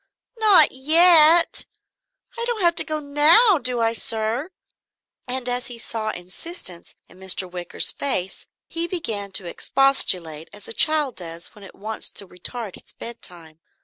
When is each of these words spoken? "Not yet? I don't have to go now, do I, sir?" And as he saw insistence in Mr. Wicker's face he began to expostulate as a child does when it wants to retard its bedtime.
"Not 0.39 0.71
yet? 0.71 1.67
I 2.35 2.43
don't 2.45 2.61
have 2.63 2.73
to 2.77 2.83
go 2.83 2.97
now, 2.99 3.59
do 3.59 3.79
I, 3.81 3.93
sir?" 3.93 4.49
And 5.27 5.47
as 5.47 5.67
he 5.67 5.77
saw 5.77 6.09
insistence 6.09 6.95
in 7.07 7.19
Mr. 7.19 7.47
Wicker's 7.47 7.91
face 7.91 8.47
he 8.65 8.87
began 8.87 9.31
to 9.33 9.45
expostulate 9.45 10.49
as 10.53 10.67
a 10.67 10.73
child 10.73 11.17
does 11.17 11.53
when 11.53 11.63
it 11.63 11.75
wants 11.75 12.09
to 12.13 12.25
retard 12.27 12.77
its 12.77 12.93
bedtime. 12.93 13.59